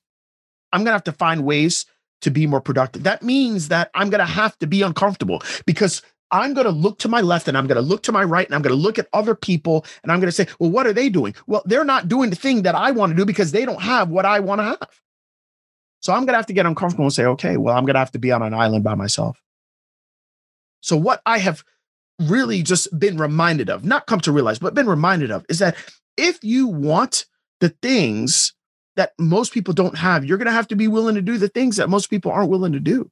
I'm 0.72 0.80
going 0.80 0.92
to 0.92 0.92
have 0.92 1.04
to 1.04 1.12
find 1.12 1.44
ways 1.44 1.84
to 2.22 2.30
be 2.30 2.46
more 2.46 2.60
productive. 2.60 3.02
That 3.02 3.22
means 3.22 3.68
that 3.68 3.90
I'm 3.94 4.10
going 4.10 4.20
to 4.20 4.24
have 4.24 4.56
to 4.60 4.66
be 4.66 4.82
uncomfortable 4.82 5.42
because 5.66 6.02
I'm 6.30 6.54
going 6.54 6.66
to 6.66 6.72
look 6.72 6.98
to 7.00 7.08
my 7.08 7.20
left 7.20 7.48
and 7.48 7.56
I'm 7.56 7.66
going 7.66 7.76
to 7.76 7.82
look 7.82 8.02
to 8.04 8.12
my 8.12 8.22
right 8.22 8.46
and 8.46 8.54
I'm 8.54 8.62
going 8.62 8.74
to 8.74 8.80
look 8.80 8.98
at 8.98 9.08
other 9.12 9.34
people 9.34 9.84
and 10.02 10.12
I'm 10.12 10.20
going 10.20 10.28
to 10.28 10.32
say, 10.32 10.46
well, 10.58 10.70
what 10.70 10.86
are 10.86 10.92
they 10.92 11.08
doing? 11.08 11.34
Well, 11.46 11.62
they're 11.64 11.84
not 11.84 12.08
doing 12.08 12.30
the 12.30 12.36
thing 12.36 12.62
that 12.62 12.74
I 12.74 12.90
want 12.92 13.10
to 13.10 13.16
do 13.16 13.24
because 13.24 13.52
they 13.52 13.64
don't 13.64 13.82
have 13.82 14.08
what 14.08 14.24
I 14.24 14.40
want 14.40 14.60
to 14.60 14.64
have. 14.64 15.00
So 16.00 16.12
I'm 16.12 16.20
going 16.20 16.34
to 16.34 16.38
have 16.38 16.46
to 16.46 16.52
get 16.52 16.66
uncomfortable 16.66 17.06
and 17.06 17.12
say, 17.12 17.24
okay, 17.24 17.56
well, 17.56 17.76
I'm 17.76 17.84
going 17.84 17.94
to 17.94 18.00
have 18.00 18.12
to 18.12 18.18
be 18.18 18.30
on 18.30 18.42
an 18.42 18.54
island 18.54 18.84
by 18.84 18.94
myself. 18.94 19.42
So, 20.80 20.96
what 20.96 21.20
I 21.26 21.38
have 21.38 21.64
really 22.20 22.62
just 22.62 22.96
been 22.96 23.18
reminded 23.18 23.68
of, 23.68 23.84
not 23.84 24.06
come 24.06 24.20
to 24.20 24.30
realize, 24.30 24.60
but 24.60 24.74
been 24.74 24.88
reminded 24.88 25.32
of, 25.32 25.44
is 25.48 25.58
that 25.58 25.76
if 26.16 26.42
you 26.44 26.68
want 26.68 27.26
the 27.60 27.70
things 27.70 28.54
that 28.96 29.12
most 29.18 29.52
people 29.52 29.74
don't 29.74 29.96
have, 29.96 30.24
you're 30.24 30.38
going 30.38 30.46
to 30.46 30.52
have 30.52 30.68
to 30.68 30.76
be 30.76 30.88
willing 30.88 31.14
to 31.14 31.22
do 31.22 31.38
the 31.38 31.48
things 31.48 31.76
that 31.76 31.88
most 31.88 32.10
people 32.10 32.32
aren't 32.32 32.50
willing 32.50 32.72
to 32.72 32.80
do. 32.80 33.10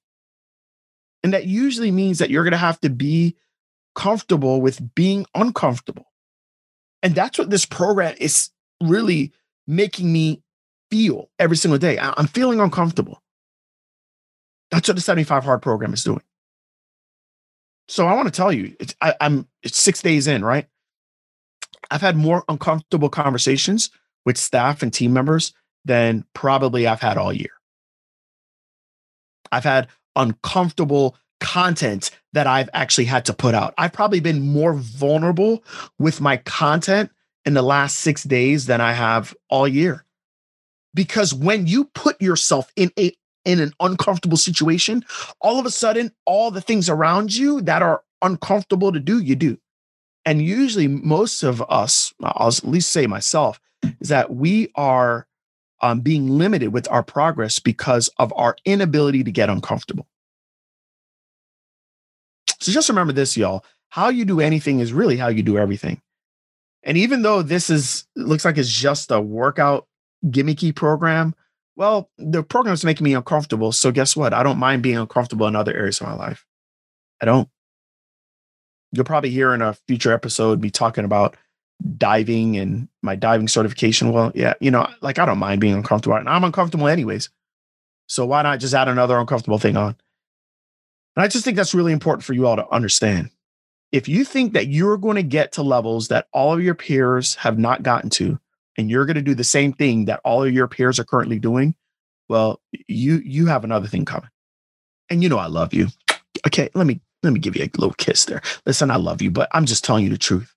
And 1.22 1.32
that 1.32 1.46
usually 1.46 1.90
means 1.90 2.18
that 2.18 2.30
you're 2.30 2.44
going 2.44 2.52
to 2.52 2.58
have 2.58 2.80
to 2.80 2.90
be 2.90 3.36
comfortable 3.94 4.60
with 4.60 4.94
being 4.94 5.26
uncomfortable. 5.34 6.06
And 7.02 7.14
that's 7.14 7.38
what 7.38 7.50
this 7.50 7.64
program 7.64 8.14
is 8.18 8.50
really 8.82 9.32
making 9.66 10.12
me 10.12 10.42
feel 10.90 11.30
every 11.38 11.56
single 11.56 11.78
day. 11.78 11.98
I'm 11.98 12.26
feeling 12.26 12.60
uncomfortable. 12.60 13.22
That's 14.70 14.88
what 14.88 14.96
the 14.96 15.00
75 15.00 15.44
hard 15.44 15.62
program 15.62 15.94
is 15.94 16.04
doing. 16.04 16.22
So 17.88 18.06
I 18.06 18.14
want 18.14 18.26
to 18.26 18.32
tell 18.32 18.52
you, 18.52 18.74
it's, 18.80 18.94
I, 19.00 19.14
I'm 19.20 19.46
it's 19.62 19.78
six 19.78 20.02
days 20.02 20.26
in, 20.26 20.44
right? 20.44 20.66
I've 21.90 22.00
had 22.00 22.16
more 22.16 22.44
uncomfortable 22.48 23.08
conversations 23.08 23.90
with 24.26 24.36
staff 24.36 24.82
and 24.82 24.92
team 24.92 25.14
members 25.14 25.54
than 25.86 26.24
probably 26.34 26.86
I've 26.86 27.00
had 27.00 27.16
all 27.16 27.32
year. 27.32 27.52
I've 29.50 29.64
had 29.64 29.88
uncomfortable 30.16 31.16
content 31.40 32.10
that 32.32 32.46
I've 32.46 32.68
actually 32.74 33.04
had 33.04 33.24
to 33.26 33.32
put 33.32 33.54
out. 33.54 33.72
I've 33.78 33.92
probably 33.92 34.20
been 34.20 34.40
more 34.40 34.74
vulnerable 34.74 35.62
with 35.98 36.20
my 36.20 36.38
content 36.38 37.10
in 37.44 37.54
the 37.54 37.62
last 37.62 37.98
six 38.00 38.24
days 38.24 38.66
than 38.66 38.80
I 38.80 38.92
have 38.92 39.34
all 39.48 39.68
year. 39.68 40.04
Because 40.92 41.32
when 41.32 41.66
you 41.66 41.84
put 41.94 42.20
yourself 42.20 42.72
in 42.76 42.90
a 42.98 43.12
in 43.44 43.60
an 43.60 43.72
uncomfortable 43.78 44.36
situation, 44.36 45.04
all 45.40 45.60
of 45.60 45.66
a 45.66 45.70
sudden, 45.70 46.10
all 46.24 46.50
the 46.50 46.60
things 46.60 46.88
around 46.88 47.32
you 47.32 47.60
that 47.62 47.80
are 47.80 48.02
uncomfortable 48.20 48.90
to 48.90 48.98
do, 48.98 49.20
you 49.20 49.36
do. 49.36 49.56
And 50.24 50.42
usually, 50.42 50.88
most 50.88 51.44
of 51.44 51.62
us, 51.70 52.12
I'll 52.20 52.48
at 52.48 52.64
least 52.64 52.90
say 52.90 53.06
myself, 53.06 53.60
is 54.00 54.08
that 54.08 54.34
we 54.34 54.70
are 54.74 55.26
um, 55.82 56.00
being 56.00 56.28
limited 56.38 56.72
with 56.72 56.90
our 56.90 57.02
progress 57.02 57.58
because 57.58 58.10
of 58.18 58.32
our 58.36 58.56
inability 58.64 59.24
to 59.24 59.30
get 59.30 59.50
uncomfortable. 59.50 60.06
So 62.60 62.72
just 62.72 62.88
remember 62.88 63.12
this, 63.12 63.36
y'all. 63.36 63.64
How 63.90 64.08
you 64.08 64.24
do 64.24 64.40
anything 64.40 64.80
is 64.80 64.92
really 64.92 65.16
how 65.16 65.28
you 65.28 65.42
do 65.42 65.58
everything. 65.58 66.00
And 66.82 66.96
even 66.96 67.22
though 67.22 67.42
this 67.42 67.68
is 67.68 68.06
looks 68.14 68.44
like 68.44 68.58
it's 68.58 68.70
just 68.70 69.10
a 69.10 69.20
workout 69.20 69.86
gimmicky 70.24 70.74
program, 70.74 71.34
well, 71.76 72.10
the 72.16 72.42
program 72.42 72.72
is 72.72 72.84
making 72.84 73.04
me 73.04 73.14
uncomfortable. 73.14 73.72
So 73.72 73.92
guess 73.92 74.16
what? 74.16 74.32
I 74.32 74.42
don't 74.42 74.58
mind 74.58 74.82
being 74.82 74.96
uncomfortable 74.96 75.46
in 75.46 75.56
other 75.56 75.74
areas 75.74 76.00
of 76.00 76.06
my 76.06 76.14
life. 76.14 76.46
I 77.20 77.26
don't. 77.26 77.48
You'll 78.92 79.04
probably 79.04 79.30
hear 79.30 79.52
in 79.52 79.62
a 79.62 79.74
future 79.86 80.12
episode 80.12 80.62
me 80.62 80.70
talking 80.70 81.04
about 81.04 81.36
diving 81.96 82.56
and 82.56 82.88
my 83.02 83.16
diving 83.16 83.48
certification. 83.48 84.12
Well, 84.12 84.32
yeah, 84.34 84.54
you 84.60 84.70
know, 84.70 84.88
like 85.00 85.18
I 85.18 85.26
don't 85.26 85.38
mind 85.38 85.60
being 85.60 85.74
uncomfortable. 85.74 86.16
And 86.16 86.28
I'm 86.28 86.44
uncomfortable 86.44 86.88
anyways. 86.88 87.30
So 88.08 88.24
why 88.26 88.42
not 88.42 88.60
just 88.60 88.74
add 88.74 88.88
another 88.88 89.18
uncomfortable 89.18 89.58
thing 89.58 89.76
on? 89.76 89.96
And 91.16 91.24
I 91.24 91.28
just 91.28 91.44
think 91.44 91.56
that's 91.56 91.74
really 91.74 91.92
important 91.92 92.24
for 92.24 92.34
you 92.34 92.46
all 92.46 92.56
to 92.56 92.68
understand. 92.68 93.30
If 93.92 94.08
you 94.08 94.24
think 94.24 94.52
that 94.52 94.66
you're 94.68 94.98
going 94.98 95.16
to 95.16 95.22
get 95.22 95.52
to 95.52 95.62
levels 95.62 96.08
that 96.08 96.28
all 96.32 96.52
of 96.52 96.62
your 96.62 96.74
peers 96.74 97.36
have 97.36 97.58
not 97.58 97.82
gotten 97.82 98.10
to, 98.10 98.38
and 98.76 98.90
you're 98.90 99.06
going 99.06 99.16
to 99.16 99.22
do 99.22 99.34
the 99.34 99.44
same 99.44 99.72
thing 99.72 100.04
that 100.06 100.20
all 100.24 100.44
of 100.44 100.52
your 100.52 100.68
peers 100.68 100.98
are 100.98 101.04
currently 101.04 101.38
doing, 101.38 101.74
well, 102.28 102.60
you 102.88 103.22
you 103.24 103.46
have 103.46 103.64
another 103.64 103.86
thing 103.86 104.04
coming. 104.04 104.28
And 105.08 105.22
you 105.22 105.28
know 105.28 105.38
I 105.38 105.46
love 105.46 105.72
you. 105.72 105.88
Okay, 106.46 106.68
let 106.74 106.86
me 106.86 107.00
let 107.22 107.32
me 107.32 107.40
give 107.40 107.56
you 107.56 107.64
a 107.64 107.70
little 107.78 107.94
kiss 107.94 108.26
there. 108.26 108.42
Listen, 108.66 108.90
I 108.90 108.96
love 108.96 109.22
you, 109.22 109.30
but 109.30 109.48
I'm 109.52 109.66
just 109.66 109.84
telling 109.84 110.04
you 110.04 110.10
the 110.10 110.18
truth. 110.18 110.55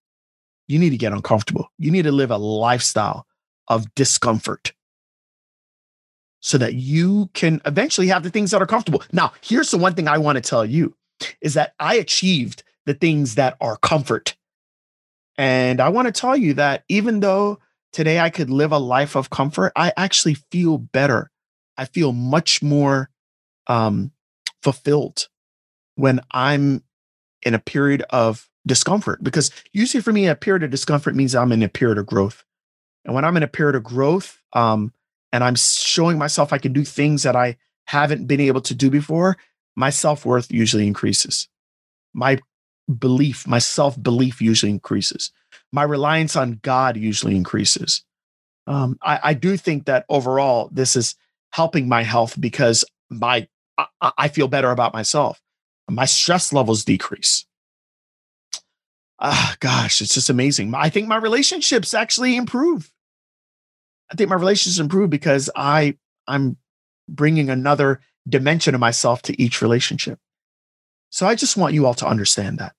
You 0.69 0.79
need 0.79 0.91
to 0.91 0.97
get 0.97 1.11
uncomfortable. 1.11 1.69
You 1.77 1.91
need 1.91 2.03
to 2.03 2.11
live 2.11 2.31
a 2.31 2.37
lifestyle 2.37 3.25
of 3.67 3.93
discomfort 3.95 4.71
so 6.41 6.57
that 6.57 6.75
you 6.75 7.29
can 7.33 7.59
eventually 7.65 8.07
have 8.07 8.23
the 8.23 8.29
things 8.29 8.51
that 8.51 8.61
are 8.61 8.67
comfortable. 8.67 9.03
Now, 9.11 9.33
here's 9.41 9.71
the 9.71 9.77
one 9.77 9.95
thing 9.95 10.07
I 10.07 10.19
want 10.19 10.37
to 10.37 10.41
tell 10.41 10.63
you 10.63 10.95
is 11.41 11.55
that 11.55 11.73
I 11.79 11.95
achieved 11.95 12.63
the 12.85 12.93
things 12.93 13.35
that 13.35 13.57
are 13.59 13.77
comfort. 13.77 14.35
And 15.37 15.81
I 15.81 15.89
want 15.89 16.07
to 16.07 16.11
tell 16.11 16.37
you 16.37 16.53
that 16.53 16.83
even 16.87 17.19
though 17.19 17.59
today 17.91 18.19
I 18.19 18.29
could 18.29 18.49
live 18.49 18.71
a 18.71 18.77
life 18.77 19.15
of 19.15 19.29
comfort, 19.29 19.73
I 19.75 19.91
actually 19.97 20.35
feel 20.51 20.77
better. 20.77 21.31
I 21.77 21.85
feel 21.85 22.11
much 22.11 22.61
more 22.61 23.09
um, 23.67 24.11
fulfilled 24.61 25.27
when 25.95 26.19
I'm 26.31 26.83
in 27.41 27.53
a 27.53 27.59
period 27.59 28.03
of 28.09 28.48
discomfort. 28.69 29.21
Because 29.21 29.51
usually 29.73 30.01
for 30.01 30.13
me, 30.13 30.27
a 30.27 30.35
period 30.35 30.63
of 30.63 30.71
discomfort 30.71 31.15
means 31.15 31.35
I'm 31.35 31.51
in 31.51 31.61
a 31.61 31.67
period 31.67 31.97
of 31.97 32.05
growth. 32.05 32.45
And 33.03 33.13
when 33.13 33.25
I'm 33.25 33.35
in 33.35 33.43
a 33.43 33.47
period 33.47 33.75
of 33.75 33.83
growth, 33.83 34.41
um, 34.53 34.93
and 35.33 35.43
I'm 35.43 35.55
showing 35.55 36.17
myself 36.17 36.53
I 36.53 36.57
can 36.57 36.71
do 36.71 36.85
things 36.85 37.23
that 37.23 37.35
I 37.35 37.57
haven't 37.85 38.27
been 38.27 38.39
able 38.39 38.61
to 38.61 38.73
do 38.73 38.89
before, 38.89 39.37
my 39.75 39.89
self 39.89 40.25
worth 40.25 40.51
usually 40.51 40.87
increases. 40.87 41.49
My 42.13 42.39
belief, 42.97 43.47
my 43.47 43.59
self 43.59 44.01
belief 44.01 44.41
usually 44.41 44.71
increases. 44.71 45.31
My 45.71 45.83
reliance 45.83 46.35
on 46.35 46.59
God 46.61 46.97
usually 46.97 47.35
increases. 47.35 48.03
Um, 48.67 48.97
I, 49.01 49.19
I, 49.23 49.33
do 49.33 49.57
think 49.57 49.85
that 49.85 50.05
overall, 50.09 50.69
this 50.71 50.95
is 50.95 51.15
helping 51.51 51.87
my 51.87 52.03
health 52.03 52.39
because 52.39 52.85
my 53.09 53.47
I, 53.77 54.11
I 54.17 54.27
feel 54.27 54.47
better 54.47 54.71
about 54.71 54.93
myself. 54.93 55.41
My 55.89 56.05
stress 56.05 56.53
levels 56.53 56.83
decrease. 56.83 57.45
Ah, 59.19 59.55
gosh, 59.59 60.01
it's 60.01 60.13
just 60.13 60.29
amazing. 60.29 60.73
I 60.73 60.89
think 60.89 61.07
my 61.07 61.17
relationships 61.17 61.93
actually 61.93 62.35
improve 62.37 62.91
I 64.11 64.15
think 64.15 64.29
my 64.29 64.35
relationships 64.35 64.79
improve 64.79 65.09
because 65.09 65.49
I 65.55 65.97
I'm 66.27 66.57
bringing 67.07 67.49
another 67.49 68.01
dimension 68.27 68.75
of 68.75 68.81
myself 68.81 69.21
to 69.23 69.41
each 69.41 69.61
relationship. 69.61 70.19
So 71.09 71.25
I 71.25 71.35
just 71.35 71.57
want 71.57 71.73
you 71.73 71.85
all 71.85 71.93
to 71.95 72.07
understand 72.07 72.59
that. 72.59 72.73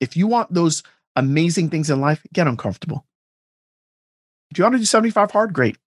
If 0.00 0.16
you 0.16 0.26
want 0.26 0.52
those 0.52 0.82
amazing 1.16 1.70
things 1.70 1.90
in 1.90 2.00
life, 2.00 2.24
get 2.32 2.46
uncomfortable. 2.46 3.06
If 4.50 4.58
you 4.58 4.64
want 4.64 4.74
to 4.74 4.78
do 4.78 4.84
75 4.84 5.30
hard, 5.30 5.52
great. 5.52 5.78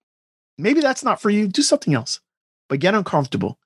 Maybe 0.58 0.82
that's 0.82 1.04
not 1.04 1.22
for 1.22 1.30
you. 1.30 1.48
Do 1.48 1.62
something 1.62 1.94
else, 1.94 2.20
but 2.70 2.80
get 2.80 2.96
uncomfortable. 2.96 3.60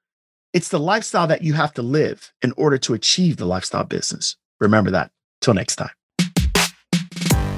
It's 0.53 0.69
the 0.69 0.79
lifestyle 0.79 1.27
that 1.27 1.43
you 1.43 1.53
have 1.53 1.73
to 1.75 1.81
live 1.81 2.33
in 2.41 2.53
order 2.57 2.77
to 2.79 2.93
achieve 2.93 3.37
the 3.37 3.45
lifestyle 3.45 3.85
business. 3.85 4.35
Remember 4.61 4.91
that. 4.91 5.11
Till 5.41 5.55
next 5.55 5.75
time. 5.75 5.89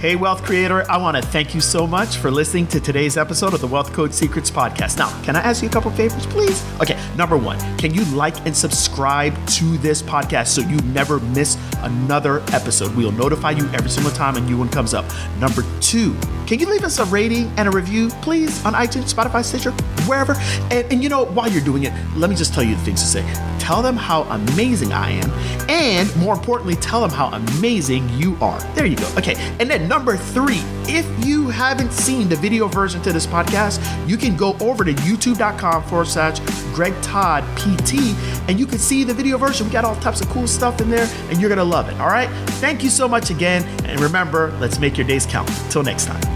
Hey, 0.04 0.18
Wealth 0.18 0.44
Creator, 0.44 0.84
I 0.92 0.98
want 0.98 1.16
to 1.16 1.24
thank 1.24 1.56
you 1.56 1.62
so 1.62 1.88
much 1.88 2.18
for 2.18 2.30
listening 2.30 2.68
to 2.68 2.82
today's 2.82 3.16
episode 3.16 3.54
of 3.54 3.62
the 3.62 3.68
Wealth 3.68 3.94
Code 3.94 4.14
Secrets 4.14 4.52
Podcast. 4.52 4.98
Now, 4.98 5.08
can 5.22 5.38
I 5.38 5.40
ask 5.40 5.64
you 5.64 5.70
a 5.70 5.72
couple 5.72 5.92
favors, 5.92 6.26
please? 6.26 6.62
Okay, 6.82 7.02
number 7.16 7.38
one, 7.38 7.58
can 7.78 7.94
you 7.94 8.04
like 8.14 8.46
and 8.46 8.54
subscribe 8.54 9.34
to 9.52 9.78
this 9.78 10.02
podcast 10.02 10.48
so 10.48 10.60
you 10.60 10.76
never 10.92 11.22
miss 11.22 11.58
another 11.84 12.42
episode? 12.52 12.94
We'll 12.98 13.14
notify 13.14 13.52
you 13.52 13.66
every 13.70 13.90
single 13.90 14.12
time 14.12 14.36
a 14.36 14.42
new 14.42 14.58
one 14.58 14.68
comes 14.68 14.94
up. 14.94 15.06
Number 15.40 15.64
two, 15.80 16.14
can 16.48 16.60
you 16.60 16.66
leave 16.66 16.84
us 16.84 17.00
a 17.00 17.06
rating 17.06 17.50
and 17.56 17.70
a 17.70 17.72
review, 17.72 18.10
please, 18.22 18.66
on 18.66 18.74
iTunes, 18.74 19.14
Spotify, 19.14 19.42
Stitcher, 19.42 19.72
wherever? 20.06 20.34
And, 20.70 20.92
and 20.92 21.02
you 21.02 21.08
know, 21.08 21.28
while 21.28 21.50
you're 21.50 21.64
doing 21.64 21.84
it, 21.84 21.94
let 22.18 22.30
me 22.30 22.36
just 22.36 22.54
tell 22.54 22.64
you 22.64 22.76
the 22.76 22.82
things 22.82 23.00
to 23.00 23.08
say. 23.08 23.50
Tell 23.58 23.82
them 23.82 23.96
how 23.96 24.24
amazing 24.24 24.92
I 24.92 25.12
am, 25.12 25.32
and 25.70 26.14
more 26.18 26.34
importantly, 26.34 26.76
tell 26.76 27.00
them 27.00 27.12
how 27.12 27.28
amazing 27.28 28.10
you 28.10 28.36
are. 28.42 28.60
There 28.76 28.86
you 28.86 28.98
go. 28.98 29.10
Okay, 29.18 29.36
and 29.62 29.70
then 29.70 29.88
number 29.94 30.18
three, 30.18 30.64
if 30.88 31.06
you 31.24 31.50
haven't 31.50 31.94
seen 31.94 32.28
the 32.28 32.36
video 32.36 32.68
version 32.68 33.00
to 33.00 33.14
this 33.14 33.28
podcast, 33.28 33.80
you 34.10 34.18
can 34.18 34.36
go 34.36 34.58
over 34.60 34.84
to 34.84 34.92
youtube.com 34.92 35.84
forward 35.84 36.08
slash 36.08 36.40
Greg 36.74 37.00
Todd 37.04 37.44
PT 37.56 38.16
and 38.50 38.60
you 38.60 38.66
can 38.66 38.80
see 38.80 39.04
the 39.04 39.14
video 39.14 39.38
version. 39.38 39.68
We 39.68 39.72
got 39.72 39.86
all 39.86 39.96
types 39.98 40.20
of 40.20 40.30
cool 40.30 40.48
stuff 40.48 40.82
in 40.82 40.90
there 40.90 41.08
and 41.30 41.40
you're 41.40 41.48
going 41.48 41.60
to 41.60 41.64
love 41.64 41.90
it. 41.90 42.00
All 42.00 42.08
right. 42.08 42.28
Thank 42.54 42.84
you 42.84 42.90
so 42.90 43.08
much 43.08 43.30
again. 43.30 43.64
And 43.86 44.00
remember, 44.00 44.52
let's 44.60 44.80
make 44.80 44.98
your 44.98 45.06
days 45.06 45.28
count. 45.28 45.48
Till 45.70 45.84
next 45.84 46.06
time. 46.06 46.33